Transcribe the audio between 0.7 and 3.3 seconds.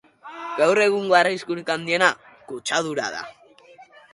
egungo arriskurik handiena kutsadura da.